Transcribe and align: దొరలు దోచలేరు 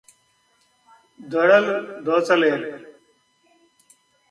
దొరలు 1.19 1.75
దోచలేరు 2.05 2.69